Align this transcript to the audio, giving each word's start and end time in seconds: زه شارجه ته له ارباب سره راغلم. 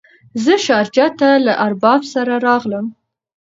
زه 0.43 0.53
شارجه 0.65 1.07
ته 1.19 1.29
له 1.45 1.53
ارباب 1.65 2.01
سره 2.13 2.33
راغلم. 2.45 2.85